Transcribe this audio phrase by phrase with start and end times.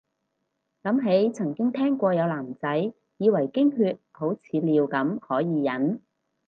[0.81, 6.01] 諗起曾經聽過有男仔以為經血好似尿咁可以忍